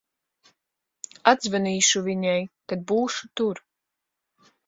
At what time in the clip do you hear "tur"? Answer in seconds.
3.41-3.65